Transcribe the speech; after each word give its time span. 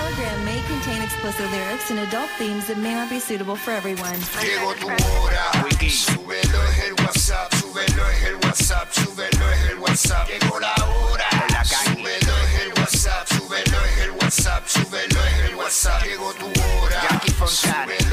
program 0.00 0.44
may 0.44 0.60
contain 0.66 1.02
explicit 1.02 1.50
lyrics 1.50 1.90
and 1.90 2.00
adult 2.00 2.30
themes 2.38 2.66
that 2.68 2.78
may 2.78 2.94
not 2.94 3.08
be 3.10 3.20
suitable 3.20 3.56
for 3.56 3.72
everyone. 3.72 4.18
Llegó 4.40 4.72
tu 4.80 4.88
hora. 4.88 5.44
Súbelo 5.90 6.60
es 6.70 6.78
el 6.86 6.94
WhatsApp, 7.04 7.52
súbelo 7.54 8.02
es 8.10 8.22
el 8.24 8.36
WhatsApp, 8.36 8.92
súbelo 8.92 9.50
es 9.50 9.70
el 9.70 9.78
WhatsApp. 9.78 10.28
Llegó 10.28 10.60
la 10.60 10.74
hora. 10.74 11.28
Súbelo 11.64 12.34
es 12.44 12.60
el 12.62 12.72
WhatsApp, 12.78 13.28
súbelo 13.28 13.78
es 13.84 13.98
el 14.04 14.10
WhatsApp, 14.12 14.66
súbelo 14.66 15.20
es 15.26 15.38
el 15.48 15.54
WhatsApp. 15.56 16.04
Llegó 16.04 16.32
tu 16.34 16.46
hora. 16.46 17.20
Súbelo 17.46 17.92
es 17.92 18.09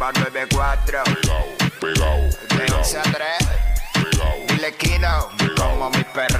994. 0.00 1.02
Pegao, 1.78 2.20
pegao, 2.48 2.82
pegao. 3.92 4.46
Dile 4.48 4.72
Kino, 4.78 5.28
como 5.58 5.90
mi 5.90 6.02
perro. 6.14 6.39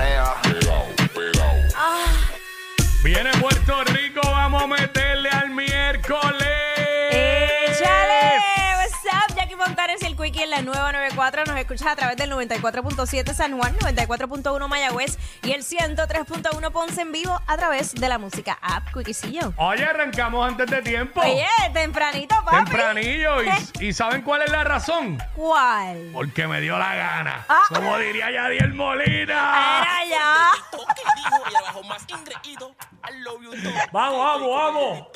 994. 10.71 11.45
Nos 11.45 11.57
escuchas 11.57 11.89
a 11.89 11.97
través 11.97 12.17
del 12.17 12.31
94.7 12.33 13.35
San 13.35 13.59
Juan, 13.59 13.77
94.1 13.79 14.69
Mayagüez 14.69 15.19
y 15.43 15.53
el 15.53 15.63
103.1 15.63 16.71
Ponce 16.73 17.01
en 17.03 17.13
vivo 17.13 17.41
a 17.47 17.57
través 17.57 17.95
de 17.95 18.09
la 18.09 18.19
música 18.19 18.59
app 18.63 18.91
Cuiquicillo. 18.93 19.53
Oye, 19.57 19.85
arrancamos 19.85 20.47
antes 20.49 20.71
de 20.71 20.83
tiempo. 20.83 21.21
Oye, 21.21 21.47
tempranito, 21.73 22.35
papi. 22.45 22.57
Tempranillo. 22.65 23.43
¿Y, 23.43 23.51
y 23.89 23.93
saben 23.93 24.23
cuál 24.23 24.43
es 24.43 24.51
la 24.51 24.65
razón? 24.65 25.19
¿Cuál? 25.35 26.11
Porque 26.13 26.47
me 26.47 26.61
dio 26.61 26.79
la 26.79 26.95
gana. 26.95 27.45
Ah. 27.49 27.63
Como 27.69 27.99
diría 27.99 28.31
Yadiel 28.31 28.75
Molina. 28.75 29.85
Vamos, 33.93 34.19
vamos, 34.19 34.51
vamos. 34.57 35.09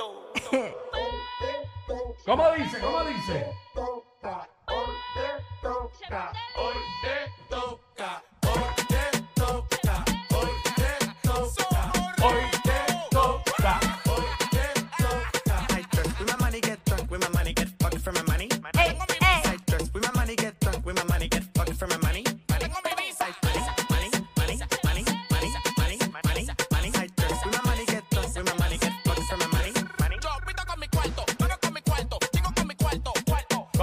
¿Cómo 2.25 2.51
dice? 2.53 2.79
¿Cómo 2.79 3.05
dice? 3.05 3.47
te 5.15 5.29
toca, 5.63 6.33
hoy 6.57 6.75
te 7.03 7.33
toca, 7.49 8.23
hoy 8.43 8.87
te 8.89 9.23
toca, 9.35 10.05
hoy 10.31 10.51
te 10.75 11.07
toca, 11.23 11.93
hoy 12.21 12.43
te 12.65 12.79
toca, 13.11 13.81
hoy 14.07 14.25
te 14.51 14.67
toca. 14.99 15.67
I 15.71 15.87
with 16.19 16.29
my 16.29 16.37
money, 16.39 16.61
get 16.61 16.85
drunk 16.85 17.11
with 17.11 17.21
my 17.21 17.29
money, 17.31 17.53
get 17.53 17.69
fucked 17.81 18.01
for 18.01 18.13
my 18.13 18.23
money. 18.23 18.49
I 18.75 19.57
drink 19.67 19.95
with 19.95 20.03
my 20.03 20.11
money, 20.15 20.35
get 20.35 20.59
drunk 20.61 20.85
with 20.85 20.97
my 20.97 21.05
money, 21.05 21.29
get 21.29 21.45
fucked 21.55 21.75
for 21.75 21.87
my 21.87 21.97
money. 21.99 22.25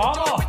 ¿Cómo? 0.01 0.40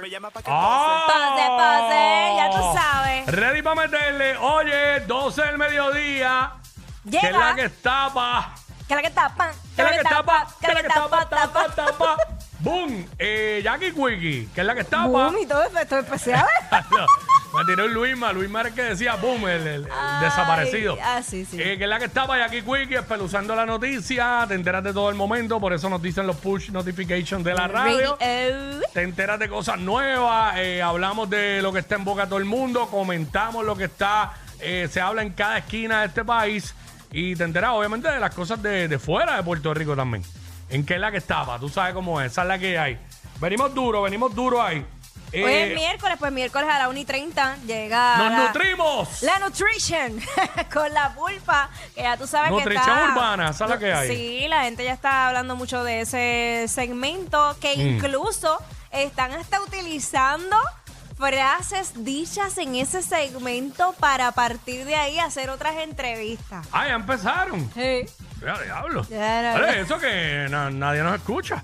Me 0.00 0.10
llama 0.10 0.30
pa' 0.30 0.42
que 0.42 0.50
¡Ah! 0.52 1.04
Pase, 1.06 1.48
pase, 1.56 2.36
ya 2.36 2.50
tú 2.50 2.78
sabes. 2.78 3.26
Ready 3.26 3.62
para 3.62 3.76
meterle. 3.82 4.36
Oye, 4.38 5.00
12 5.00 5.42
del 5.42 5.58
mediodía. 5.58 6.52
Que 7.10 7.18
es 7.18 7.32
la 7.32 7.54
que 7.54 7.68
tapa. 7.68 8.54
Que 8.88 8.94
la 8.94 9.02
que 9.02 9.10
tapa. 9.10 9.52
Que 9.76 9.82
es 9.82 9.90
la 9.90 9.96
que 9.96 10.02
tapa. 10.02 10.46
Que 10.60 10.68
la 10.68 10.82
que 10.82 10.88
tapa, 10.88 11.28
tapa. 11.28 11.66
tapa. 11.74 12.16
Boom. 12.60 13.08
Eh, 13.18 13.60
Jackie 13.62 13.92
Quickie. 13.92 14.48
Que 14.54 14.60
es 14.60 14.66
la 14.66 14.74
que 14.74 14.84
tapa. 14.84 15.06
Boom 15.06 15.38
y 15.38 15.46
todo 15.46 15.62
esto 15.62 15.98
especial. 15.98 16.46
Me 17.52 17.64
tiró 17.64 17.88
Luisma, 17.88 18.32
Luisma 18.32 18.60
era 18.60 18.68
el 18.68 18.74
que 18.76 18.82
decía 18.82 19.16
boom, 19.16 19.48
el, 19.48 19.66
el- 19.66 19.84
el 19.84 19.88
Ay, 19.92 20.24
desaparecido. 20.24 20.96
ah, 21.02 21.20
sí, 21.22 21.44
sí. 21.44 21.60
Eh, 21.60 21.76
que 21.78 21.84
es 21.84 21.90
la 21.90 21.98
que 21.98 22.04
estaba 22.04 22.38
Jackie 22.38 22.62
Quickie 22.62 22.94
espeluzando 22.96 23.56
la 23.56 23.66
noticia, 23.66 24.44
te 24.46 24.54
enteras 24.54 24.84
de 24.84 24.92
todo 24.92 25.10
el 25.10 25.16
momento, 25.16 25.58
por 25.60 25.72
eso 25.72 25.88
nos 25.90 26.00
dicen 26.00 26.26
los 26.28 26.36
push 26.36 26.70
notifications 26.70 27.42
de 27.44 27.52
la 27.54 27.66
radio. 27.66 28.16
Radio. 28.20 28.80
Te 28.92 29.02
enteras 29.02 29.38
de 29.40 29.48
cosas 29.48 29.80
nuevas, 29.80 30.54
eh, 30.58 30.80
hablamos 30.80 31.28
de 31.28 31.60
lo 31.60 31.72
que 31.72 31.80
está 31.80 31.96
en 31.96 32.04
boca 32.04 32.22
de 32.22 32.28
todo 32.28 32.38
el 32.38 32.44
mundo, 32.44 32.86
comentamos 32.88 33.64
lo 33.64 33.74
que 33.76 33.84
está, 33.84 34.32
eh, 34.60 34.88
se 34.90 35.00
habla 35.00 35.22
en 35.22 35.30
cada 35.32 35.58
esquina 35.58 36.02
de 36.02 36.06
este 36.06 36.24
país 36.24 36.72
y 37.10 37.34
te 37.34 37.42
enteras 37.42 37.70
obviamente 37.72 38.08
de 38.08 38.20
las 38.20 38.32
cosas 38.32 38.62
de, 38.62 38.86
de 38.86 38.98
fuera 39.00 39.36
de 39.36 39.42
Puerto 39.42 39.74
Rico 39.74 39.96
también. 39.96 40.22
¿En 40.68 40.86
qué 40.86 40.94
es 40.94 41.00
la 41.00 41.10
que 41.10 41.16
estaba? 41.16 41.58
Tú 41.58 41.68
sabes 41.68 41.94
cómo 41.94 42.20
es, 42.20 42.30
esa 42.30 42.42
es 42.42 42.48
la 42.48 42.58
que 42.60 42.78
hay. 42.78 42.96
Venimos 43.40 43.74
duro, 43.74 44.02
venimos 44.02 44.32
duro 44.36 44.62
ahí. 44.62 44.86
Eh, 45.32 45.44
Hoy 45.44 45.52
es 45.52 45.74
miércoles, 45.76 46.16
pues 46.18 46.32
miércoles 46.32 46.68
a 46.68 46.78
la 46.78 46.88
1 46.88 46.98
y 46.98 47.04
30 47.04 47.56
llega. 47.66 48.16
¡Nos 48.18 48.30
la- 48.32 48.38
nutrimos! 48.48 49.22
La 49.22 49.38
nutrition 49.38 50.20
con 50.72 50.92
la 50.92 51.14
pulpa, 51.14 51.70
que 51.94 52.02
ya 52.02 52.16
tú 52.16 52.26
sabes 52.26 52.50
que 52.50 52.56
Nutrición 52.56 52.98
está... 52.98 53.12
urbana, 53.12 53.50
esa 53.50 53.64
es 53.64 53.70
la 53.70 53.78
que 53.78 53.92
hay. 53.92 54.08
Sí, 54.08 54.48
la 54.48 54.64
gente 54.64 54.84
ya 54.84 54.92
está 54.92 55.28
hablando 55.28 55.54
mucho 55.56 55.84
de 55.84 56.00
ese 56.00 56.66
segmento 56.68 57.56
que 57.60 57.76
Mm. 57.76 57.80
incluso 57.80 58.58
están 58.90 59.32
hasta 59.32 59.60
utilizando 59.60 60.56
frases 61.16 61.92
dichas 62.04 62.56
en 62.58 62.74
ese 62.76 63.02
segmento 63.02 63.94
para 64.00 64.28
a 64.28 64.32
partir 64.32 64.84
de 64.86 64.96
ahí 64.96 65.18
hacer 65.18 65.50
otras 65.50 65.76
entrevistas. 65.76 66.66
Ah, 66.72 66.88
ya 66.88 66.94
empezaron. 66.94 67.70
Sí. 67.74 68.06
Ya, 68.44 68.58
diablo. 68.62 69.06
Ya, 69.08 69.52
Vale, 69.52 69.80
eso 69.80 69.98
que 69.98 70.46
na- 70.48 70.70
nadie 70.70 71.02
nos 71.02 71.14
escucha. 71.14 71.62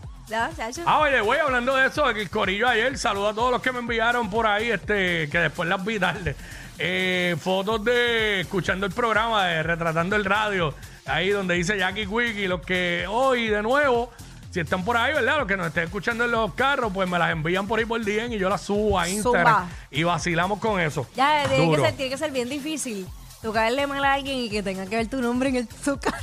Ah, 0.86 0.98
oye, 1.00 1.20
voy 1.20 1.38
hablando 1.38 1.76
de 1.76 1.86
eso, 1.86 2.06
de 2.08 2.14
que 2.14 2.22
el 2.22 2.30
corillo 2.30 2.68
ayer, 2.68 2.98
saludo 2.98 3.28
a 3.28 3.34
todos 3.34 3.50
los 3.52 3.62
que 3.62 3.70
me 3.72 3.78
enviaron 3.78 4.28
por 4.28 4.46
ahí, 4.46 4.70
este, 4.70 5.28
que 5.30 5.38
después 5.38 5.68
las 5.68 5.84
vi 5.84 5.98
tarde. 5.98 6.34
Eh, 6.78 7.36
fotos 7.40 7.84
de 7.84 8.40
escuchando 8.40 8.86
el 8.86 8.92
programa 8.92 9.44
de 9.46 9.62
Retratando 9.62 10.16
el 10.16 10.24
Radio, 10.24 10.74
ahí 11.06 11.30
donde 11.30 11.54
dice 11.54 11.78
Jackie 11.78 12.06
Quickie, 12.06 12.48
los 12.48 12.60
que 12.60 13.06
hoy 13.08 13.48
de 13.48 13.62
nuevo, 13.62 14.10
si 14.50 14.60
están 14.60 14.84
por 14.84 14.96
ahí, 14.96 15.14
¿verdad? 15.14 15.38
Los 15.38 15.46
que 15.46 15.56
nos 15.56 15.68
estén 15.68 15.84
escuchando 15.84 16.24
en 16.24 16.32
los 16.32 16.52
carros, 16.54 16.90
pues 16.92 17.08
me 17.08 17.18
las 17.18 17.30
envían 17.30 17.66
por 17.66 17.78
ahí 17.78 17.84
por 17.86 18.04
DM 18.04 18.32
y 18.34 18.38
yo 18.38 18.48
las 18.48 18.62
subo 18.62 18.98
a 18.98 19.08
Instagram 19.08 19.44
Zumba. 19.62 19.68
y 19.90 20.02
vacilamos 20.02 20.58
con 20.58 20.80
eso. 20.80 21.06
Ya, 21.14 21.44
tiene 21.48 21.56
que, 21.64 21.66
Duro. 21.76 21.82
ser, 21.84 21.96
tiene 21.96 22.10
que 22.10 22.18
ser 22.18 22.30
bien 22.32 22.48
difícil. 22.48 23.06
Tú 23.42 23.52
caerle 23.52 23.86
mal 23.86 24.04
a 24.04 24.14
alguien 24.14 24.36
y 24.38 24.50
que 24.50 24.62
tenga 24.62 24.86
que 24.86 24.96
ver 24.96 25.06
tu 25.06 25.20
nombre 25.22 25.50
en 25.50 25.56
el 25.56 25.68
su 25.84 25.98
carro. 25.98 26.16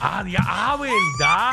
Ah, 0.00 0.22
dia- 0.24 0.44
ah, 0.46 0.76
¿verdad? 0.80 1.52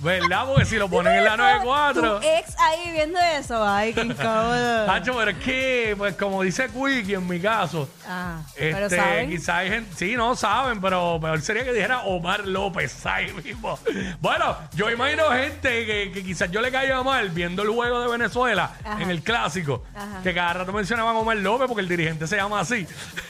¿Verdad? 0.00 0.44
Porque 0.46 0.64
si 0.64 0.76
lo 0.76 0.88
ponen 0.88 1.14
en 1.14 1.24
la 1.24 1.36
94. 1.36 2.20
Tu 2.20 2.26
ex 2.26 2.56
ahí 2.58 2.92
viendo 2.92 3.18
eso. 3.18 3.66
Ay, 3.66 3.92
qué 3.92 4.02
incómodo. 4.02 4.86
Tacho, 4.86 5.14
pero 5.16 5.30
es 5.32 5.38
que, 5.38 5.94
pues 5.98 6.14
como 6.14 6.42
dice 6.42 6.68
Quickie 6.68 7.14
en 7.14 7.26
mi 7.26 7.40
caso, 7.40 7.88
Ah, 8.08 8.40
este, 8.56 8.72
pero 8.72 8.90
saben. 8.90 9.30
quizá 9.30 9.56
hay 9.58 9.70
gente, 9.70 9.94
sí, 9.96 10.14
no 10.16 10.34
saben, 10.36 10.80
pero 10.80 11.18
mejor 11.18 11.40
sería 11.42 11.64
que 11.64 11.72
dijera 11.72 12.02
Omar 12.02 12.46
López 12.46 13.04
ahí 13.06 13.32
mismo. 13.44 13.78
Bueno, 14.20 14.56
yo 14.74 14.90
imagino 14.90 15.30
gente 15.30 15.84
que, 15.84 16.10
que 16.12 16.22
quizás 16.22 16.50
yo 16.50 16.60
le 16.60 16.70
caiga 16.70 17.02
mal 17.02 17.30
viendo 17.30 17.62
el 17.62 17.68
juego 17.70 18.00
de 18.00 18.08
Venezuela 18.08 18.70
Ajá. 18.84 19.02
en 19.02 19.10
el 19.10 19.22
clásico, 19.22 19.84
Ajá. 19.94 20.22
que 20.22 20.32
cada 20.32 20.52
rato 20.54 20.72
mencionaban 20.72 21.16
a 21.16 21.18
Omar 21.18 21.36
López 21.38 21.66
porque 21.66 21.82
el 21.82 21.88
dirigente 21.88 22.26
se 22.26 22.36
llama 22.36 22.60
así. 22.60 22.86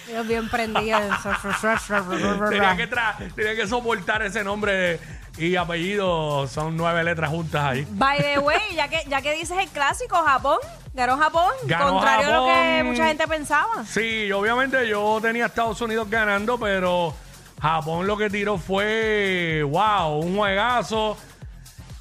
Ellos 0.09 0.27
bien 0.27 0.49
prendidos. 0.49 1.03
tenía, 2.51 2.77
que 2.77 2.89
tenía 3.35 3.57
que 3.57 3.67
soportar 3.67 4.23
ese 4.23 4.45
nombre 4.45 4.99
y 5.39 5.57
apellido, 5.57 6.47
son 6.49 6.77
nueve 6.77 7.05
letras 7.05 7.31
juntas 7.31 7.65
ahí. 7.65 7.87
By 7.91 8.19
the 8.19 8.39
way, 8.41 8.61
ya 8.75 8.89
que, 8.89 9.05
ya 9.09 9.23
que 9.23 9.33
dices 9.35 9.57
el 9.59 9.69
clásico, 9.69 10.17
Japón, 10.17 10.59
ganó 10.95 11.17
Japón, 11.17 11.53
Ganó 11.65 11.91
contrario 11.93 12.29
a 12.29 12.37
lo 12.37 12.47
que 12.47 12.83
mucha 12.85 13.07
gente 13.07 13.27
pensaba. 13.29 13.85
Sí, 13.85 14.31
obviamente 14.33 14.89
yo 14.89 15.19
tenía 15.23 15.47
Estados 15.47 15.81
Unidos 15.81 16.11
ganando, 16.11 16.59
pero 16.59 17.15
Japón 17.61 18.07
lo 18.07 18.17
que 18.17 18.29
tiró 18.31 18.59
fue, 18.59 19.63
wow, 19.63 20.19
un 20.19 20.37
juegazo 20.37 21.17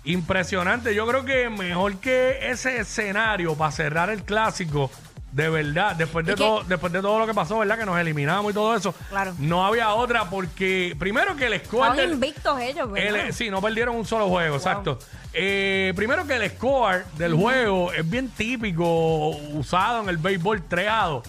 impresionante. 0.03 0.95
Yo 0.95 1.05
creo 1.05 1.23
que 1.23 1.49
mejor 1.49 1.97
que 1.97 2.49
ese 2.49 2.79
escenario 2.79 3.55
para 3.55 3.71
cerrar 3.71 4.09
el 4.09 4.23
clásico 4.23 4.89
De 5.31 5.49
verdad, 5.49 5.95
después 5.95 6.25
de 6.25 6.35
todo, 6.35 6.63
después 6.63 6.91
de 6.93 7.01
todo 7.01 7.19
lo 7.19 7.27
que 7.27 7.33
pasó, 7.33 7.59
¿verdad? 7.59 7.77
Que 7.77 7.85
nos 7.85 7.99
eliminamos 7.99 8.49
y 8.51 8.53
todo 8.53 8.75
eso. 8.75 8.93
Claro. 9.09 9.35
No 9.37 9.65
había 9.65 9.93
otra 9.93 10.29
porque, 10.29 10.95
primero 10.97 11.35
que 11.35 11.45
el 11.47 11.59
score 11.65 11.81
Estaban 11.81 11.97
del- 11.97 12.11
invictos 12.13 12.59
ellos, 12.61 12.91
¿verdad? 12.91 13.25
el- 13.27 13.33
sí, 13.33 13.49
no 13.51 13.61
perdieron 13.61 13.95
un 13.95 14.05
solo 14.05 14.29
juego, 14.29 14.55
exacto. 14.55 14.97
Eh, 15.33 15.93
primero 15.95 16.25
que 16.25 16.37
el 16.37 16.49
score 16.51 17.05
del 17.17 17.33
juego 17.35 17.91
es 17.93 18.09
bien 18.09 18.29
típico, 18.29 19.29
usado 19.53 20.01
en 20.03 20.09
el 20.09 20.17
béisbol 20.17 20.63
3 20.67 20.87
a 20.89 21.03
2. 21.05 21.27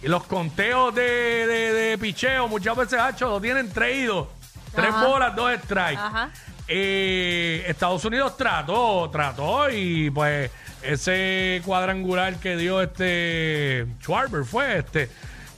Y 0.00 0.06
los 0.08 0.22
conteos 0.24 0.94
de, 0.94 1.02
de, 1.02 1.72
de 1.72 1.98
picheo 1.98 2.46
muchas 2.48 2.76
veces, 2.76 3.00
hacho, 3.00 3.28
lo 3.28 3.40
tienen 3.40 3.68
3 3.70 3.96
y 3.98 4.04
2. 4.04 4.28
Tres 4.74 4.94
bolas, 4.94 5.34
dos 5.34 5.52
strikes. 5.64 6.00
Ajá. 6.00 6.30
Estados 6.68 8.04
Unidos 8.04 8.36
trató, 8.36 9.08
trató 9.10 9.70
y 9.70 10.10
pues 10.10 10.50
ese 10.82 11.62
cuadrangular 11.64 12.36
que 12.36 12.56
dio 12.56 12.82
este 12.82 13.86
Schwarber 14.00 14.44
fue 14.44 14.78
este 14.78 15.08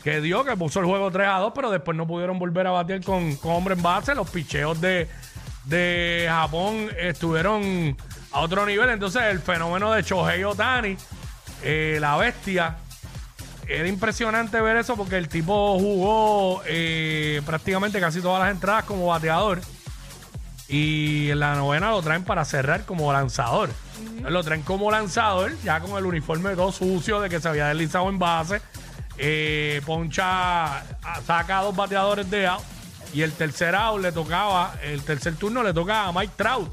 que 0.02 0.20
dio 0.20 0.44
que 0.44 0.56
puso 0.56 0.80
el 0.80 0.86
juego 0.86 1.10
3 1.10 1.28
a 1.28 1.38
2, 1.38 1.52
pero 1.54 1.70
después 1.70 1.96
no 1.96 2.06
pudieron 2.06 2.38
volver 2.38 2.66
a 2.66 2.70
batir 2.70 3.04
con, 3.04 3.36
con 3.36 3.52
hombre 3.52 3.74
en 3.74 3.82
base. 3.82 4.14
Los 4.14 4.30
picheos 4.30 4.80
de, 4.80 5.08
de 5.66 6.26
Japón 6.28 6.88
estuvieron 6.98 7.96
a 8.32 8.40
otro 8.40 8.64
nivel. 8.66 8.88
Entonces, 8.90 9.22
el 9.24 9.40
fenómeno 9.40 9.92
de 9.92 10.02
Shohei 10.02 10.42
Otani, 10.44 10.96
eh, 11.62 11.98
la 12.00 12.16
bestia, 12.16 12.76
era 13.68 13.86
impresionante 13.86 14.60
ver 14.60 14.76
eso 14.76 14.96
porque 14.96 15.16
el 15.16 15.28
tipo 15.28 15.78
jugó 15.78 16.62
eh, 16.66 17.42
prácticamente 17.44 18.00
casi 18.00 18.20
todas 18.20 18.40
las 18.40 18.50
entradas 18.52 18.84
como 18.84 19.06
bateador. 19.06 19.60
Y 20.70 21.30
en 21.30 21.40
la 21.40 21.56
novena 21.56 21.90
lo 21.90 22.00
traen 22.00 22.22
para 22.24 22.44
cerrar 22.44 22.84
como 22.84 23.12
lanzador. 23.12 23.70
Entonces, 23.98 24.30
Lo 24.32 24.44
traen 24.44 24.62
como 24.62 24.90
lanzador, 24.90 25.52
ya 25.64 25.80
con 25.80 25.98
el 25.98 26.06
uniforme 26.06 26.54
todo 26.54 26.70
sucio 26.70 27.20
de 27.20 27.28
que 27.28 27.40
se 27.40 27.48
había 27.48 27.66
deslizado 27.66 28.08
en 28.08 28.18
base. 28.20 28.62
Eh, 29.18 29.82
poncha, 29.84 30.82
saca 31.26 31.58
a 31.58 31.62
dos 31.64 31.74
bateadores 31.74 32.30
de 32.30 32.46
out. 32.46 32.62
Y 33.12 33.22
el 33.22 33.32
tercer 33.32 33.74
out 33.74 34.00
le 34.00 34.12
tocaba, 34.12 34.74
el 34.84 35.02
tercer 35.02 35.34
turno 35.34 35.64
le 35.64 35.74
toca 35.74 36.06
a 36.06 36.12
Mike 36.12 36.34
Trout, 36.36 36.72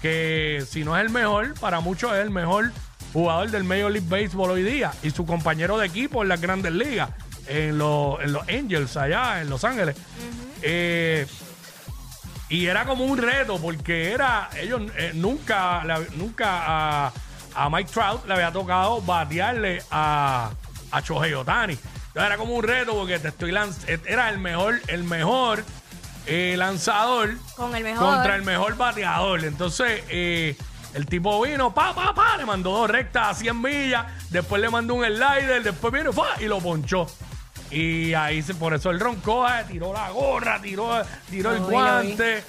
que 0.00 0.64
si 0.66 0.82
no 0.82 0.96
es 0.96 1.04
el 1.04 1.10
mejor, 1.10 1.52
para 1.60 1.80
muchos 1.80 2.14
es 2.14 2.20
el 2.20 2.30
mejor 2.30 2.72
jugador 3.12 3.50
del 3.50 3.64
Major 3.64 3.92
League 3.92 4.08
Baseball 4.08 4.50
hoy 4.52 4.62
día. 4.62 4.90
Y 5.02 5.10
su 5.10 5.26
compañero 5.26 5.76
de 5.76 5.86
equipo 5.86 6.22
en 6.22 6.30
las 6.30 6.40
grandes 6.40 6.72
ligas, 6.72 7.10
en, 7.46 7.76
los- 7.76 8.18
en 8.22 8.32
los 8.32 8.48
Angels, 8.48 8.96
allá 8.96 9.42
en 9.42 9.50
Los 9.50 9.62
Ángeles. 9.64 9.94
Eh, 10.62 11.26
y 12.54 12.66
era 12.68 12.84
como 12.84 13.04
un 13.04 13.18
reto 13.18 13.58
porque 13.58 14.12
era 14.12 14.48
ellos 14.60 14.82
eh, 14.96 15.10
nunca 15.14 15.82
nunca 16.16 16.46
a, 17.06 17.12
a 17.54 17.68
Mike 17.70 17.90
Trout 17.92 18.24
le 18.26 18.34
había 18.34 18.52
tocado 18.52 19.00
batearle 19.02 19.82
a 19.90 20.50
a 20.92 21.00
Shohei 21.00 21.34
Otani 21.34 21.72
entonces 21.72 22.26
era 22.26 22.36
como 22.36 22.54
un 22.54 22.62
reto 22.62 22.94
porque 22.94 23.18
te 23.18 23.28
estoy 23.28 23.50
lanz 23.50 23.78
era 23.88 24.28
el 24.28 24.38
mejor 24.38 24.80
el 24.86 25.02
mejor 25.02 25.64
eh, 26.26 26.54
lanzador 26.56 27.34
Con 27.56 27.74
el 27.74 27.82
mejor. 27.82 28.14
contra 28.14 28.36
el 28.36 28.42
mejor 28.42 28.76
bateador. 28.76 29.44
Entonces 29.44 30.04
eh, 30.08 30.56
el 30.94 31.06
tipo 31.06 31.42
vino 31.42 31.74
pa 31.74 31.92
pa 31.94 32.14
pa 32.14 32.36
le 32.36 32.46
mandó 32.46 32.70
dos 32.70 32.88
rectas 32.88 33.28
a 33.28 33.34
100 33.34 33.60
millas 33.60 34.06
después 34.30 34.62
le 34.62 34.70
mandó 34.70 34.94
un 34.94 35.04
slider 35.04 35.62
después 35.62 35.92
vino 35.92 36.12
fa, 36.12 36.40
y 36.40 36.44
lo 36.44 36.60
ponchó 36.60 37.06
y 37.70 38.14
ahí 38.14 38.42
se, 38.42 38.54
por 38.54 38.74
eso 38.74 38.90
el 38.90 39.00
roncó, 39.00 39.48
eh, 39.48 39.64
tiró 39.68 39.92
la 39.92 40.10
gorra, 40.10 40.60
tiró, 40.60 41.02
tiró 41.30 41.50
el 41.52 41.58
Lo 41.58 41.66
vi, 41.66 41.74
lo 41.74 41.80
guante. 41.80 42.44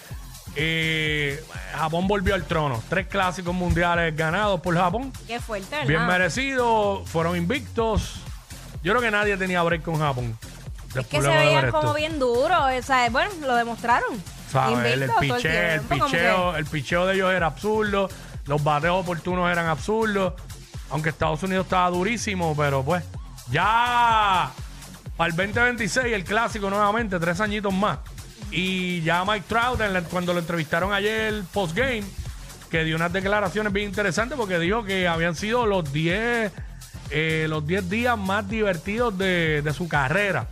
Eh, 0.56 1.44
Japón 1.73 2.07
volvió 2.07 2.33
al 2.35 2.45
trono. 2.45 2.81
Tres 2.89 3.07
clásicos 3.07 3.53
mundiales 3.53 4.15
ganados 4.15 4.62
por 4.62 4.75
Japón. 4.75 5.12
Qué 5.27 5.39
fuerte, 5.39 5.69
¿verdad? 5.69 5.88
Bien 5.88 6.07
merecido. 6.07 7.03
Fueron 7.06 7.35
invictos. 7.35 8.21
Yo 8.81 8.94
creo 8.94 9.01
que 9.01 9.12
nadie 9.12 9.35
tenía 9.38 9.62
break 9.63 9.83
con 9.83 10.00
Japón. 10.00 10.38
Es 10.95 11.07
que 11.07 11.19
Después 11.19 11.23
se 11.23 11.27
luego 11.27 11.39
de 11.39 11.45
ver 11.45 11.56
veían 11.56 11.71
como 11.71 11.83
esto. 11.83 11.94
bien 11.95 12.19
duros. 12.19 12.59
O 12.59 12.81
sea, 12.81 13.09
bueno, 13.09 13.31
lo 13.41 13.56
demostraron. 13.56 14.23
¿Sabes? 14.50 14.94
El, 14.94 15.07
todo 15.07 15.19
picheo, 15.19 15.35
el, 15.35 15.41
tiempo, 15.41 15.89
como 15.89 16.06
picheo, 16.06 16.56
el 16.56 16.65
picheo 16.65 17.06
de 17.06 17.15
ellos 17.15 17.33
era 17.33 17.47
absurdo. 17.47 18.09
Los 18.45 18.63
bateos 18.63 19.01
oportunos 19.01 19.51
eran 19.51 19.65
absurdos. 19.65 20.33
Aunque 20.91 21.09
Estados 21.09 21.41
Unidos 21.44 21.65
estaba 21.65 21.89
durísimo, 21.89 22.56
pero 22.56 22.83
pues 22.83 23.03
ya 23.51 24.51
para 25.17 25.29
el 25.31 25.35
2026 25.35 26.13
el 26.13 26.23
clásico 26.23 26.69
nuevamente, 26.69 27.19
tres 27.19 27.39
añitos 27.39 27.73
más. 27.73 28.00
Y 28.51 29.01
ya 29.01 29.23
Mike 29.25 29.45
Trout, 29.47 29.81
en 29.81 29.94
la- 29.94 30.01
cuando 30.03 30.33
lo 30.33 30.39
entrevistaron 30.39 30.94
ayer 30.94 31.44
post-game, 31.53 32.03
que 32.69 32.83
dio 32.83 32.95
unas 32.95 33.12
declaraciones 33.13 33.71
bien 33.73 33.88
interesantes 33.89 34.38
porque 34.38 34.59
dijo 34.59 34.83
que 34.83 35.07
habían 35.07 35.35
sido 35.35 35.65
los 35.65 35.91
10 35.94 36.51
eh, 37.12 37.45
los 37.50 37.65
10 37.67 37.88
días 37.89 38.17
más 38.17 38.50
divertidos 38.50 39.15
de, 39.17 39.62
de 39.62 39.73
su 39.73 39.88
carrera. 39.88 40.47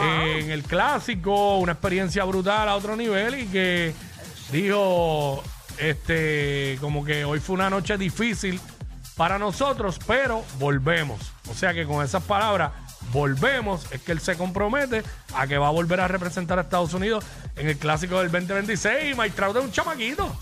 Eh, 0.00 0.40
en 0.44 0.50
el 0.50 0.62
clásico, 0.62 1.58
una 1.58 1.72
experiencia 1.72 2.24
brutal 2.24 2.68
a 2.68 2.74
otro 2.74 2.96
nivel 2.96 3.38
y 3.38 3.46
que 3.46 3.94
dijo 4.50 5.42
este 5.78 6.78
como 6.80 7.04
que 7.04 7.24
hoy 7.24 7.38
fue 7.40 7.54
una 7.54 7.68
noche 7.70 7.96
difícil 7.98 8.60
para 9.16 9.38
nosotros, 9.38 9.98
pero 10.06 10.42
volvemos. 10.58 11.20
O 11.50 11.54
sea 11.54 11.72
que 11.74 11.84
con 11.84 12.04
esas 12.04 12.22
palabras, 12.24 12.72
volvemos, 13.12 13.86
es 13.92 14.00
que 14.02 14.12
él 14.12 14.20
se 14.20 14.36
compromete 14.36 15.02
a 15.34 15.46
que 15.46 15.58
va 15.58 15.68
a 15.68 15.70
volver 15.70 16.00
a 16.00 16.08
representar 16.08 16.58
a 16.58 16.62
Estados 16.62 16.94
Unidos 16.94 17.24
en 17.56 17.68
el 17.68 17.76
clásico 17.76 18.20
del 18.20 18.30
2026 18.30 19.12
y 19.12 19.18
Mike 19.18 19.34
Trout 19.36 19.56
es 19.56 19.64
un 19.64 19.72
chamaquito. 19.72 20.34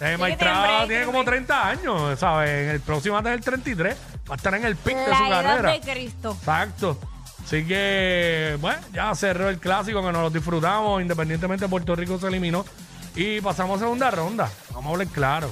Eh, 0.00 0.16
Mike 0.18 0.36
tiene 0.36 0.52
Trout 0.52 0.88
tiene 0.88 1.04
como 1.06 1.24
break. 1.24 1.46
30 1.46 1.68
años, 1.68 2.18
¿sabes? 2.18 2.50
En 2.50 2.68
el 2.70 2.80
próximo 2.80 3.14
va 3.14 3.20
a 3.20 3.22
tener 3.22 3.40
33, 3.40 3.96
va 4.30 4.34
a 4.34 4.36
estar 4.36 4.54
en 4.54 4.64
el 4.64 4.76
pic 4.76 4.96
de 4.96 5.16
su 5.16 5.24
edad 5.24 5.42
carrera. 5.42 5.72
de 5.72 5.80
Cristo. 5.80 6.36
Exacto. 6.38 6.98
Así 7.44 7.64
que, 7.64 8.58
bueno, 8.60 8.80
ya 8.92 9.14
cerró 9.14 9.48
el 9.48 9.58
clásico 9.58 10.00
que 10.04 10.12
nos 10.12 10.22
lo 10.22 10.30
disfrutamos, 10.30 11.00
independientemente 11.00 11.68
Puerto 11.68 11.94
Rico 11.94 12.18
se 12.18 12.26
eliminó. 12.26 12.64
Y 13.14 13.40
pasamos 13.40 13.76
a 13.76 13.84
segunda 13.84 14.10
ronda. 14.10 14.50
Vamos 14.70 14.86
a 14.86 14.92
hablar 14.92 15.06
claro. 15.08 15.50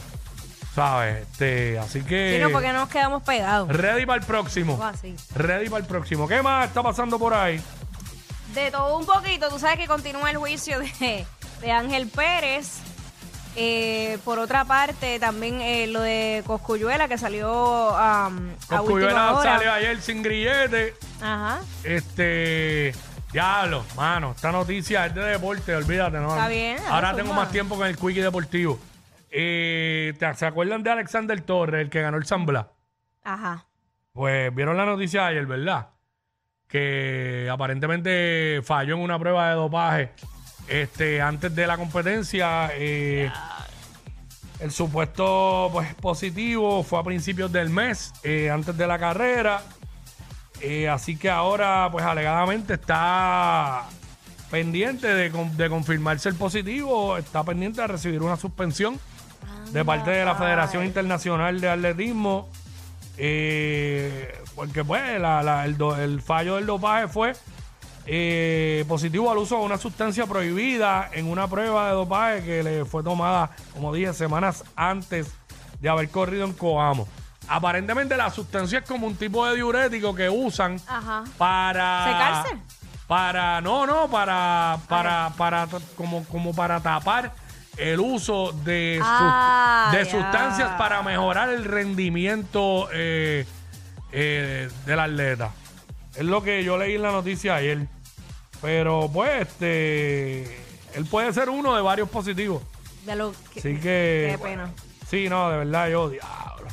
¿Sabes? 0.75 1.23
Este, 1.23 1.79
así 1.79 2.03
que. 2.03 2.35
Sí, 2.37 2.43
no, 2.43 2.50
porque 2.50 2.73
no 2.73 2.81
nos 2.81 2.88
quedamos 2.88 3.23
pegados. 3.23 3.69
Ready 3.69 4.06
para 4.06 4.21
el 4.21 4.26
próximo. 4.26 4.79
Ready 5.35 5.69
para 5.69 5.82
el 5.82 5.87
próximo. 5.87 6.26
¿Qué 6.26 6.43
más 6.43 6.67
está 6.67 6.82
pasando 6.82 7.19
por 7.19 7.32
ahí? 7.32 7.61
De 8.55 8.71
todo 8.71 8.99
un 8.99 9.06
poquito, 9.06 9.49
tú 9.49 9.59
sabes 9.59 9.79
que 9.79 9.87
continúa 9.87 10.31
el 10.31 10.37
juicio 10.37 10.79
de, 10.81 11.26
de 11.61 11.73
Ángel 11.73 12.09
Pérez. 12.09 12.79
Eh, 13.56 14.19
por 14.25 14.41
otra 14.41 14.65
parte, 14.65 15.21
también 15.21 15.61
eh, 15.61 15.87
lo 15.87 16.00
de 16.00 16.43
Coscuyuela 16.44 17.06
que 17.06 17.19
salió 17.19 17.91
um, 17.91 17.94
a 17.94 18.29
última 18.29 18.79
Coscuyuela 18.79 19.32
hora. 19.35 19.55
salió 19.55 19.73
ayer 19.73 20.00
sin 20.03 20.23
grillete. 20.23 20.94
Ajá. 21.21 21.61
Este. 21.85 22.93
Diablo, 23.32 23.85
mano, 23.97 24.32
esta 24.37 24.53
noticia 24.53 25.06
es 25.06 25.15
de 25.15 25.21
deporte, 25.23 25.75
olvídate, 25.75 26.19
¿no? 26.19 26.29
Está 26.31 26.47
bien, 26.47 26.79
Ahora 26.88 27.17
tengo 27.17 27.32
más 27.32 27.50
tiempo 27.50 27.76
con 27.76 27.87
el 27.88 27.97
Quickie 27.97 28.23
Deportivo. 28.23 28.79
Eh, 29.37 30.15
¿te- 30.19 30.35
¿Se 30.35 30.47
acuerdan 30.47 30.83
de 30.85 30.91
Alexander 30.91 31.41
Torres, 31.41 31.81
el 31.83 31.91
que 31.91 32.01
ganó 32.01 32.17
el 32.19 32.25
San 32.25 32.47
Blas? 32.47 32.67
Ajá. 33.25 33.67
Pues 34.12 34.55
vieron 34.55 34.76
la 34.76 34.87
noticia 34.87 35.26
ayer, 35.26 35.45
¿verdad? 35.45 35.88
Que 36.69 37.49
aparentemente 37.50 38.61
falló 38.64 38.95
en 38.95 39.00
una 39.00 39.19
prueba 39.19 39.49
de 39.49 39.55
dopaje 39.57 40.12
este, 40.69 41.21
antes 41.21 41.53
de 41.55 41.67
la 41.67 41.76
competencia. 41.76 42.71
eh, 42.75 43.31
el 44.61 44.71
supuesto 44.71 45.69
pues, 45.73 45.93
positivo 45.97 46.85
fue 46.85 47.00
a 47.00 47.03
principios 47.03 47.50
del 47.50 47.71
mes, 47.71 48.12
eh, 48.23 48.50
antes 48.50 48.76
de 48.76 48.87
la 48.87 48.99
carrera. 49.00 49.62
Eh, 50.61 50.88
así 50.88 51.17
que 51.17 51.29
ahora, 51.29 51.88
pues 51.91 52.05
alegadamente 52.05 52.75
está 52.75 53.83
pendiente 54.50 55.09
de, 55.09 55.29
de 55.31 55.69
confirmarse 55.69 56.29
el 56.29 56.37
positivo, 56.37 57.17
está 57.19 57.43
pendiente 57.43 57.81
de 57.81 57.88
recibir 57.88 58.23
una 58.23 58.37
suspensión 58.37 58.99
de 59.71 59.85
parte 59.85 60.11
de 60.11 60.25
la 60.25 60.35
Federación 60.35 60.85
Internacional 60.85 61.61
de 61.61 61.69
Atletismo. 61.71 62.49
eh, 63.17 64.37
porque 64.57 64.85
pues 64.85 65.21
la- 65.21 65.43
la- 65.43 65.65
el, 65.65 65.77
do- 65.77 65.97
el 65.97 66.21
fallo 66.21 66.57
del 66.57 66.67
dopaje 66.67 67.07
fue 67.09 67.33
eh, 68.07 68.85
positivo 68.89 69.31
al 69.31 69.39
uso 69.39 69.59
de 69.59 69.65
una 69.65 69.79
sustancia 69.79 70.27
prohibida 70.27 71.09
en 71.13 71.27
una 71.31 71.47
prueba 71.49 71.87
de 71.89 71.93
dopaje 71.95 72.45
que 72.45 72.63
le 72.63 72.85
fue 72.85 73.03
tomada, 73.03 73.51
como 73.73 73.95
dije, 73.95 74.13
semanas 74.13 74.65
antes 74.77 75.29
de 75.81 75.89
haber 75.89 76.09
corrido 76.11 76.45
en 76.45 76.53
Coamo. 76.53 77.09
Aparentemente 77.49 78.17
la 78.17 78.31
sustancia 78.31 78.81
es 78.81 78.85
como 78.85 79.07
un 79.07 79.17
tipo 79.17 79.47
de 79.47 79.55
diurético 79.57 80.15
que 80.15 80.29
usan 80.29 80.77
Ajá. 80.87 81.25
para 81.39 82.05
¿Secarse? 82.45 82.63
para 83.07 83.61
no 83.61 83.87
no 83.87 84.09
para 84.09 84.79
para 84.89 85.31
para 85.37 85.67
t- 85.67 85.77
como 85.97 86.25
como 86.25 86.55
para 86.55 86.81
tapar 86.81 87.33
el 87.76 88.00
uso 88.00 88.52
de, 88.64 89.00
Ah, 89.02 89.90
de 89.93 90.04
sustancias 90.04 90.71
para 90.78 91.02
mejorar 91.02 91.49
el 91.50 91.64
rendimiento 91.64 92.88
eh, 92.93 93.47
eh, 94.12 94.69
del 94.87 95.00
atleta 95.00 95.50
es 96.14 96.25
lo 96.25 96.43
que 96.43 96.62
yo 96.62 96.78
leí 96.78 96.95
en 96.95 97.02
la 97.02 97.11
noticia 97.11 97.57
ayer 97.57 97.87
pero 98.62 99.11
pues 99.12 99.49
este 99.49 100.45
él 100.95 101.04
puede 101.11 101.33
ser 101.33 101.50
uno 101.50 101.75
de 101.75 101.83
varios 101.83 102.09
positivos 102.09 102.62
De 103.04 103.16
lo 103.16 103.33
que, 103.52 103.59
así 103.59 103.75
que 103.81 104.28
Qué 104.33 104.38
pena. 104.40 104.71
sí 105.11 105.28
no 105.28 105.50
de 105.50 105.59
verdad 105.59 105.88
yo 105.88 106.09
diablo 106.09 106.69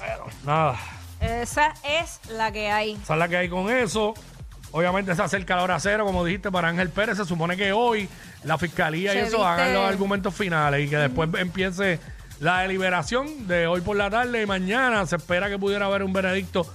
pero 0.00 0.26
nada 0.44 0.78
Esa 1.20 1.74
es 1.84 2.18
la 2.30 2.50
que 2.50 2.70
hay. 2.70 2.92
Esa 3.02 3.12
es 3.12 3.18
la 3.18 3.28
que 3.28 3.36
hay 3.36 3.48
con 3.48 3.70
eso. 3.70 4.14
Obviamente 4.72 5.14
se 5.14 5.22
acerca 5.22 5.56
la 5.56 5.62
hora 5.64 5.78
cero, 5.80 6.04
como 6.06 6.24
dijiste, 6.24 6.50
para 6.50 6.68
Ángel 6.68 6.88
Pérez. 6.90 7.16
Se 7.18 7.24
supone 7.24 7.56
que 7.56 7.72
hoy 7.72 8.08
la 8.44 8.58
fiscalía 8.58 9.12
y 9.14 9.18
Se 9.18 9.22
eso 9.28 9.36
viste- 9.38 9.46
hagan 9.52 9.74
los 9.74 9.86
argumentos 9.88 10.34
finales 10.34 10.86
y 10.86 10.90
que 10.90 10.96
después 10.96 11.28
empiece 11.38 12.00
la 12.40 12.60
deliberación 12.62 13.46
de 13.46 13.66
hoy 13.66 13.82
por 13.82 13.96
la 13.96 14.08
tarde 14.10 14.42
y 14.42 14.46
mañana. 14.46 15.04
Se 15.06 15.16
espera 15.16 15.48
que 15.48 15.58
pudiera 15.58 15.86
haber 15.86 16.02
un 16.02 16.12
veredicto 16.12 16.66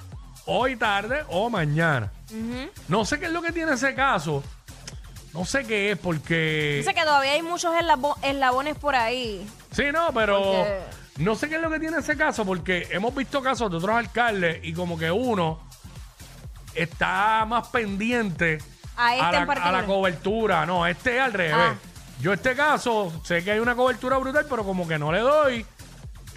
hoy 0.45 0.75
tarde 0.75 1.23
o 1.29 1.49
mañana. 1.49 2.11
No 2.87 3.03
sé 3.03 3.19
qué 3.19 3.25
es 3.25 3.31
lo 3.31 3.41
que 3.41 3.51
tiene 3.51 3.73
ese 3.73 3.93
caso. 3.95 4.43
No 5.33 5.43
sé 5.45 5.65
qué 5.65 5.91
es 5.91 5.97
porque... 5.97 6.75
Dice 6.77 6.93
que 6.93 7.01
todavía 7.03 7.33
hay 7.33 7.41
muchos 7.43 7.73
eslabo- 7.75 8.17
eslabones 8.23 8.75
por 8.77 8.95
ahí. 8.95 9.45
Sí, 9.71 9.83
no, 9.93 10.11
pero 10.13 10.41
Porque- 10.41 10.79
no 11.17 11.35
sé 11.35 11.49
qué 11.49 11.55
es 11.55 11.61
lo 11.61 11.69
que 11.69 11.79
tiene 11.79 11.97
ese 11.97 12.15
caso, 12.17 12.43
porque 12.45 12.87
hemos 12.91 13.13
visto 13.13 13.41
casos 13.43 13.69
de 13.69 13.77
otros 13.77 13.95
alcaldes 13.95 14.59
y 14.63 14.73
como 14.73 14.97
que 14.97 15.11
uno 15.11 15.66
está 16.77 17.45
más 17.45 17.67
pendiente 17.69 18.59
A 18.95 19.15
este 19.15 19.31
la, 19.31 19.41
en 19.41 19.49
a 19.49 19.71
la 19.71 19.85
cobertura. 19.85 20.65
No, 20.65 20.85
este 20.85 21.17
es 21.17 21.21
al 21.21 21.33
revés. 21.33 21.55
Ah. 21.57 21.75
Yo 22.19 22.33
este 22.33 22.55
caso 22.55 23.11
sé 23.23 23.43
que 23.43 23.51
hay 23.51 23.59
una 23.59 23.75
cobertura 23.75 24.17
brutal, 24.17 24.45
pero 24.49 24.63
como 24.63 24.87
que 24.87 24.97
no 24.97 25.11
le 25.11 25.19
doy 25.19 25.65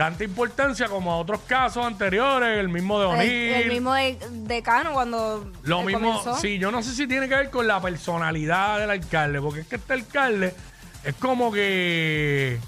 tanta 0.00 0.25
importancia 0.25 0.88
como 0.88 1.12
a 1.12 1.18
otros 1.18 1.40
casos 1.47 1.85
anteriores, 1.85 2.59
el 2.59 2.70
mismo 2.70 2.99
de 2.99 3.04
El, 3.04 3.11
O'Neill. 3.12 3.52
el 3.52 3.68
mismo 3.68 3.92
de, 3.92 4.18
decano 4.30 4.92
cuando 4.92 5.50
Lo 5.62 5.82
mismo, 5.82 6.23
comenzó. 6.23 6.40
sí, 6.40 6.59
yo 6.59 6.70
no 6.70 6.82
sé 6.82 6.94
si 6.94 7.06
tiene 7.06 7.28
que 7.28 7.35
ver 7.35 7.50
con 7.50 7.66
la 7.66 7.82
personalidad 7.82 8.78
del 8.78 8.88
alcalde, 8.90 9.42
porque 9.42 9.61
es 9.61 9.66
que 9.66 9.76
este 9.76 9.92
alcalde 9.92 10.54
es 11.04 11.14
como 11.16 11.52
que. 11.52 12.59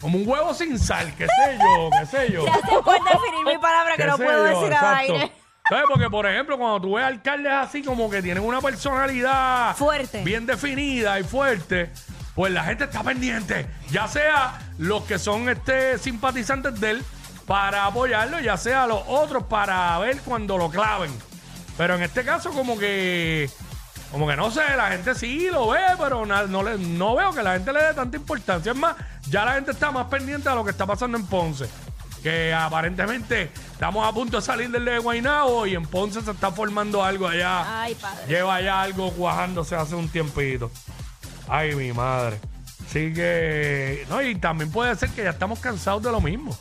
como 0.00 0.18
un 0.18 0.28
huevo 0.28 0.54
sin 0.54 0.76
sal, 0.78 1.14
qué 1.16 1.26
sé 1.26 1.58
yo, 1.58 1.90
qué 2.00 2.06
sé 2.06 2.32
yo. 2.32 2.44
Gracias 2.46 2.80
por 2.82 2.94
definir 2.94 3.46
mi 3.46 3.58
palabra 3.58 3.96
que 3.96 4.06
no 4.06 4.16
puedo 4.16 4.48
yo, 4.48 4.60
decir 4.60 4.74
al 4.74 4.94
aire. 4.96 5.32
¿Sabes? 5.68 5.84
Porque, 5.88 6.08
por 6.08 6.26
ejemplo, 6.26 6.56
cuando 6.58 6.80
tú 6.80 6.94
ves 6.94 7.04
alcaldes 7.04 7.52
así, 7.52 7.82
como 7.82 8.08
que 8.08 8.22
tienen 8.22 8.44
una 8.44 8.60
personalidad 8.60 9.74
Fuerte. 9.76 10.22
bien 10.22 10.46
definida 10.46 11.18
y 11.18 11.24
fuerte, 11.24 11.90
pues 12.34 12.52
la 12.52 12.62
gente 12.64 12.84
está 12.84 13.02
pendiente. 13.02 13.66
Ya 13.90 14.06
sea 14.06 14.60
los 14.78 15.02
que 15.04 15.18
son 15.18 15.48
este 15.48 15.98
simpatizantes 15.98 16.78
de 16.80 16.90
él 16.90 17.04
para 17.46 17.86
apoyarlo, 17.86 18.38
ya 18.40 18.56
sea 18.56 18.86
los 18.86 19.02
otros 19.08 19.44
para 19.44 19.98
ver 19.98 20.20
cuando 20.20 20.56
lo 20.56 20.70
claven. 20.70 21.10
Pero 21.76 21.94
en 21.96 22.02
este 22.02 22.24
caso, 22.24 22.50
como 22.50 22.78
que. 22.78 23.50
Como 24.12 24.28
que 24.28 24.36
no 24.36 24.52
sé, 24.52 24.62
la 24.76 24.88
gente 24.90 25.16
sí 25.16 25.48
lo 25.52 25.68
ve, 25.68 25.80
pero 25.98 26.24
na- 26.24 26.44
no, 26.44 26.62
le, 26.62 26.78
no 26.78 27.16
veo 27.16 27.32
que 27.32 27.42
la 27.42 27.54
gente 27.54 27.72
le 27.72 27.82
dé 27.82 27.92
tanta 27.92 28.16
importancia. 28.16 28.70
Es 28.70 28.78
más, 28.78 28.94
ya 29.28 29.44
la 29.44 29.54
gente 29.54 29.72
está 29.72 29.90
más 29.90 30.06
pendiente 30.06 30.48
de 30.48 30.54
lo 30.54 30.64
que 30.64 30.70
está 30.70 30.86
pasando 30.86 31.18
en 31.18 31.26
Ponce. 31.26 31.68
Que 32.22 32.54
aparentemente 32.54 33.50
estamos 33.76 34.08
a 34.08 34.12
punto 34.12 34.38
de 34.38 34.42
salir 34.42 34.70
del 34.70 34.86
de 34.86 34.98
Guaynabo 34.98 35.66
y 35.66 35.74
en 35.74 35.84
Ponce 35.84 36.22
se 36.22 36.30
está 36.30 36.50
formando 36.50 37.04
algo 37.04 37.28
allá. 37.28 37.82
Ay, 37.82 37.94
padre. 37.94 38.26
Lleva 38.26 38.58
ya 38.62 38.80
algo 38.80 39.12
cuajándose 39.12 39.76
hace 39.76 39.94
un 39.94 40.08
tiempito. 40.08 40.70
Ay, 41.46 41.74
mi 41.74 41.92
madre. 41.92 42.40
Así 42.86 43.12
que. 43.12 44.06
No, 44.08 44.22
y 44.22 44.34
también 44.36 44.72
puede 44.72 44.96
ser 44.96 45.10
que 45.10 45.24
ya 45.24 45.30
estamos 45.30 45.58
cansados 45.58 46.02
de 46.02 46.10
lo 46.10 46.22
mismo. 46.22 46.56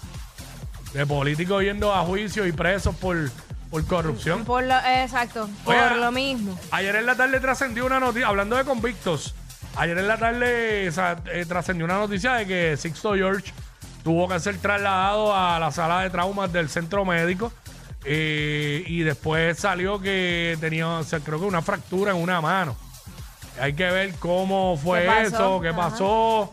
De 0.92 1.06
políticos 1.06 1.64
yendo 1.64 1.94
a 1.94 2.02
juicio 2.02 2.46
y 2.46 2.52
presos 2.52 2.94
por, 2.98 3.32
por 3.70 3.86
corrupción. 3.86 4.44
Por 4.44 4.66
lo, 4.66 4.76
exacto, 4.76 5.50
por 5.64 5.74
Oye, 5.74 5.96
lo 5.96 6.12
mismo. 6.12 6.60
Ayer 6.72 6.98
en 6.98 7.06
la 7.06 7.16
tarde 7.16 7.40
trascendió 7.40 7.86
una 7.86 8.02
noticia, 8.02 8.28
hablando 8.28 8.58
de 8.58 8.66
convictos, 8.66 9.36
ayer 9.78 9.98
en 9.98 10.08
la 10.08 10.18
tarde 10.18 10.90
o 10.90 10.92
sea, 10.92 11.16
eh, 11.32 11.46
trascendió 11.48 11.86
una 11.86 11.98
noticia 11.98 12.34
de 12.34 12.46
que 12.46 12.78
Sixto 12.78 13.14
George 13.14 13.54
tuvo 14.06 14.28
que 14.28 14.40
ser 14.40 14.60
trasladado 14.60 15.36
a 15.36 15.58
la 15.58 15.72
sala 15.72 16.02
de 16.02 16.12
traumas 16.12 16.54
del 16.54 16.70
centro 16.70 17.04
médico 17.06 17.52
eh, 18.04 18.84
y 18.86 19.00
después 19.00 19.58
salió 19.58 20.00
que 20.00 20.56
tenía, 20.62 20.88
o 20.88 21.04
sea, 21.04 21.22
creo 21.22 21.40
que 21.40 21.46
una 21.46 21.64
fractura 21.64 22.12
en 22.12 22.18
una 22.18 22.40
mano. 22.40 22.76
Hay 23.60 23.74
que 23.74 23.86
ver 23.86 24.14
cómo 24.20 24.78
fue 24.78 25.08
eso, 25.24 25.60
qué 25.60 25.70
Ajá. 25.70 25.78
pasó. 25.78 26.52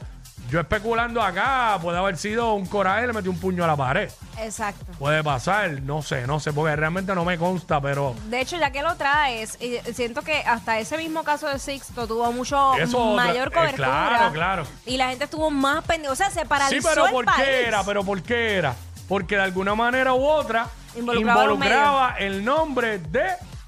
Yo 0.52 0.60
especulando 0.60 1.22
acá, 1.22 1.78
puede 1.80 1.96
haber 1.96 2.18
sido 2.18 2.52
un 2.52 2.66
coraje 2.66 3.06
le 3.06 3.14
metió 3.14 3.30
un 3.30 3.40
puño 3.40 3.64
a 3.64 3.66
la 3.66 3.74
pared. 3.74 4.10
Exacto. 4.38 4.92
Puede 4.98 5.24
pasar, 5.24 5.80
no 5.80 6.02
sé, 6.02 6.26
no 6.26 6.40
sé, 6.40 6.52
porque 6.52 6.76
realmente 6.76 7.14
no 7.14 7.24
me 7.24 7.38
consta, 7.38 7.80
pero... 7.80 8.14
De 8.28 8.42
hecho, 8.42 8.58
ya 8.58 8.70
que 8.70 8.82
lo 8.82 8.94
traes, 8.96 9.58
siento 9.94 10.20
que 10.20 10.42
hasta 10.42 10.78
ese 10.78 10.98
mismo 10.98 11.24
caso 11.24 11.48
de 11.48 11.58
Sixto 11.58 12.06
tuvo 12.06 12.30
mucho 12.32 12.74
Eso, 12.76 13.14
mayor 13.14 13.48
eh, 13.48 13.50
cobertura. 13.54 13.88
claro, 13.88 14.32
claro. 14.34 14.66
Y 14.84 14.98
la 14.98 15.08
gente 15.08 15.24
estuvo 15.24 15.50
más 15.50 15.84
pendiente. 15.84 16.10
O 16.12 16.16
sea, 16.16 16.28
se 16.28 16.44
paralizó 16.44 16.82
Sí, 16.82 16.86
pero 16.86 17.06
el 17.06 17.12
¿por 17.12 17.24
país. 17.24 17.38
qué 17.46 17.66
era? 17.68 17.82
Pero 17.82 18.04
¿por 18.04 18.22
qué 18.22 18.56
era? 18.56 18.74
Porque 19.08 19.36
de 19.36 19.42
alguna 19.42 19.74
manera 19.74 20.12
u 20.12 20.22
otra 20.22 20.68
Involucraba 20.94 22.16
el 22.18 22.44
nombre 22.44 22.98
de 22.98 23.24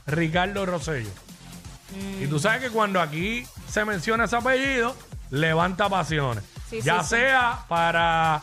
Ricardo 0.07 0.67
Rosello. 0.67 1.09
Y 2.21 2.27
tú 2.27 2.39
sabes 2.39 2.61
que 2.61 2.69
cuando 2.69 3.01
aquí 3.01 3.47
se 3.71 3.87
menciona 3.87 4.25
ese 4.25 4.37
apellido, 4.37 4.95
levanta 5.31 5.89
pasiones. 5.89 6.45
Sí, 6.69 6.81
ya 6.83 7.03
sí, 7.03 7.11
sea 7.11 7.65
para 7.69 8.43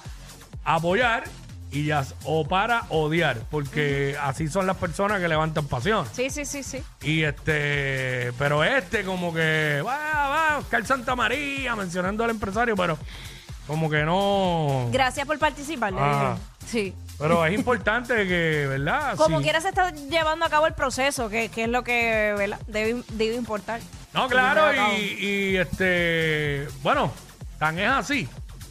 apoyar 0.63 1.24
y 1.72 1.86
ya, 1.86 2.06
o 2.25 2.46
para 2.46 2.84
odiar, 2.90 3.40
porque 3.50 4.18
así 4.22 4.50
son 4.50 4.68
las 4.68 4.75
personas 4.78 5.20
que 5.22 5.28
levantan 5.28 5.66
pasiones. 5.68 6.12
Sí, 6.13 6.30
sí, 6.30 6.44
sí, 6.46 6.63
sí. 6.63 6.84
Y 7.01 7.24
este, 7.24 8.34
pero 8.38 8.63
este 8.63 9.04
como 9.06 9.34
que 9.34 9.82
va, 9.86 10.28
va, 10.28 10.58
Oscar 10.58 10.86
Santa 10.86 11.16
María 11.16 11.75
mencionando 11.75 12.24
al 12.25 12.32
empresario, 12.32 12.75
pero 12.75 12.98
como 13.68 13.90
que 13.90 14.04
no. 14.04 14.90
Gracias 14.92 15.25
por 15.25 15.40
participar. 15.40 15.94
Ah. 15.98 16.36
Sí. 16.68 16.94
Pero 17.18 17.46
es 17.46 17.54
importante 17.54 18.16
que, 18.28 18.66
¿verdad? 18.68 19.16
Como 19.18 19.38
Sí. 19.38 19.44
quiera 19.44 19.62
se 19.62 19.70
está 19.70 19.92
llevando 19.92 20.44
a 20.46 20.50
cabo 20.50 20.66
el 20.68 20.74
proceso, 20.74 21.30
que, 21.30 21.50
que 21.50 21.63
es 21.63 21.70
lo 21.70 21.84
que 21.84 22.34
¿verdad? 22.38 22.60
Debe, 22.68 23.04
debe 23.12 23.36
importar. 23.36 23.80
No, 24.13 24.28
claro, 24.28 24.74
y, 24.98 25.56
este, 25.56 26.68
bueno, 26.82 27.13
tan 27.62 27.77
es 27.77 27.91
así 27.91 28.27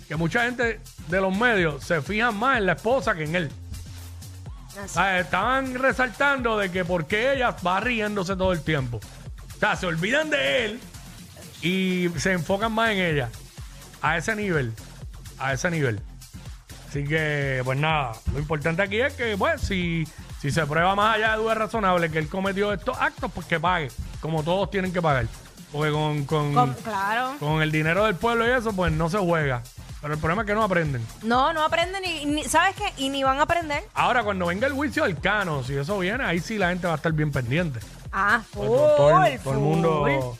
que 0.08 0.16
mucha 0.16 0.46
gente 0.46 0.80
de 1.06 1.20
los 1.20 1.36
medios 1.36 1.84
se 1.84 2.02
fijan 2.02 2.36
más 2.36 2.58
en 2.58 2.66
la 2.66 2.72
esposa 2.72 3.14
que 3.14 3.22
en 3.22 3.36
él. 3.36 3.52
Ah, 4.96 5.20
Estaban 5.20 5.76
resaltando 5.76 6.58
de 6.58 6.72
que 6.72 6.84
por 6.84 7.06
qué 7.06 7.34
ella 7.34 7.54
va 7.64 7.78
riéndose 7.78 8.34
todo 8.34 8.52
el 8.52 8.62
tiempo. 8.62 8.98
O 9.56 9.60
sea, 9.60 9.76
se 9.76 9.86
olvidan 9.86 10.28
de 10.30 10.64
él 10.64 10.80
y 11.62 12.08
se 12.18 12.32
enfocan 12.32 12.72
más 12.72 12.90
en 12.90 12.98
ella. 12.98 13.28
A 14.02 14.16
ese 14.16 14.34
nivel. 14.34 14.72
A 15.38 15.52
ese 15.52 15.70
nivel. 15.70 16.00
Así 16.88 17.04
que, 17.04 17.62
pues 17.64 17.78
nada, 17.78 18.14
lo 18.32 18.40
importante 18.40 18.82
aquí 18.82 19.00
es 19.00 19.12
que, 19.12 19.36
pues, 19.36 19.60
si, 19.60 20.04
si 20.42 20.50
se 20.50 20.66
prueba 20.66 20.96
más 20.96 21.14
allá 21.14 21.30
de 21.30 21.36
duda 21.36 21.54
razonable 21.54 22.10
que 22.10 22.18
él 22.18 22.28
cometió 22.28 22.72
estos 22.72 22.98
actos, 22.98 23.30
pues 23.32 23.46
que 23.46 23.60
pague, 23.60 23.92
como 24.20 24.42
todos 24.42 24.68
tienen 24.68 24.92
que 24.92 25.00
pagar. 25.00 25.26
Porque 25.72 25.92
con, 25.92 26.24
con, 26.24 26.54
Com- 26.54 26.74
claro. 26.82 27.36
con 27.38 27.62
el 27.62 27.70
dinero 27.70 28.04
del 28.04 28.16
pueblo 28.16 28.46
y 28.46 28.50
eso, 28.50 28.72
pues 28.72 28.92
no 28.92 29.08
se 29.08 29.18
juega. 29.18 29.62
Pero 30.00 30.14
el 30.14 30.18
problema 30.20 30.42
es 30.42 30.46
que 30.46 30.54
no 30.54 30.62
aprenden. 30.64 31.06
No, 31.22 31.52
no 31.52 31.62
aprenden 31.62 32.02
ni, 32.02 32.24
ni- 32.24 32.44
¿sabes 32.44 32.74
qué? 32.74 32.84
Y 32.96 33.08
ni 33.10 33.22
van 33.22 33.38
a 33.38 33.42
aprender. 33.42 33.84
Ahora, 33.94 34.24
cuando 34.24 34.46
venga 34.46 34.66
el 34.66 34.72
juicio 34.72 35.04
del 35.04 35.20
cano, 35.20 35.62
si 35.62 35.76
eso 35.76 35.98
viene, 35.98 36.24
ahí 36.24 36.40
sí 36.40 36.56
la 36.58 36.70
gente 36.70 36.86
va 36.86 36.94
a 36.94 36.96
estar 36.96 37.12
bien 37.12 37.30
pendiente. 37.30 37.80
Ah, 38.12 38.40
Pues, 38.52 38.66
todo, 38.68 38.96
todo 38.96 39.24
el, 39.24 39.38
full, 39.38 39.44
todo 39.44 39.52
el 39.54 39.60
mundo. 39.60 40.04
full. 40.06 40.38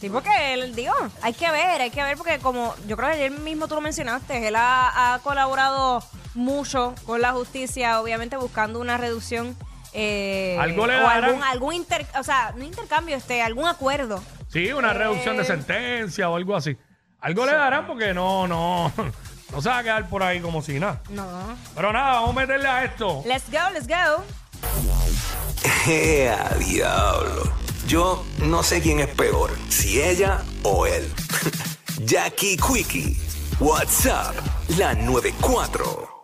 Sí, 0.00 0.10
porque 0.10 0.54
él, 0.54 0.76
digo, 0.76 0.94
hay 1.22 1.32
que 1.32 1.50
ver, 1.50 1.80
hay 1.80 1.90
que 1.90 2.02
ver, 2.04 2.16
porque 2.16 2.38
como 2.38 2.72
yo 2.86 2.96
creo 2.96 3.08
que 3.08 3.14
ayer 3.16 3.30
mismo 3.32 3.66
tú 3.66 3.74
lo 3.74 3.80
mencionaste, 3.80 4.46
él 4.46 4.54
ha, 4.54 5.14
ha 5.14 5.18
colaborado 5.20 6.00
mucho 6.34 6.94
con 7.04 7.20
la 7.20 7.32
justicia, 7.32 8.00
obviamente 8.00 8.36
buscando 8.36 8.78
una 8.78 8.96
reducción. 8.96 9.56
eh, 9.94 10.56
Algo 10.60 10.86
le 10.86 10.96
o 10.98 11.02
darán. 11.02 11.24
algún, 11.24 11.42
algún 11.42 11.74
inter, 11.74 12.06
o 12.20 12.22
sea, 12.22 12.52
no 12.56 12.62
intercambio, 12.62 13.16
este, 13.16 13.42
algún 13.42 13.66
acuerdo. 13.66 14.22
Sí, 14.48 14.72
una 14.72 14.92
reducción 14.92 15.36
de 15.36 15.44
sentencia 15.44 16.28
o 16.30 16.36
algo 16.36 16.56
así. 16.56 16.76
Algo 17.20 17.44
le 17.44 17.52
darán 17.52 17.86
porque 17.86 18.14
no, 18.14 18.46
no, 18.46 18.92
no 19.52 19.62
se 19.62 19.68
va 19.68 19.78
a 19.78 19.82
quedar 19.82 20.08
por 20.08 20.22
ahí 20.22 20.40
como 20.40 20.62
si 20.62 20.78
nada. 20.78 21.02
No. 21.10 21.56
Pero 21.74 21.92
nada, 21.92 22.20
vamos 22.20 22.30
a 22.30 22.40
meterle 22.40 22.68
a 22.68 22.84
esto. 22.84 23.22
Let's 23.26 23.50
go, 23.50 23.58
let's 23.72 23.86
go. 23.86 24.24
¡Ea, 25.90 26.48
diablo! 26.58 27.52
Yo 27.86 28.24
no 28.38 28.62
sé 28.62 28.80
quién 28.80 29.00
es 29.00 29.08
peor, 29.08 29.50
si 29.68 30.00
ella 30.00 30.42
o 30.62 30.86
él. 30.86 31.10
Jackie 32.04 32.56
Quickie, 32.56 33.16
WhatsApp, 33.58 34.34
la 34.76 34.94
94. 34.94 36.08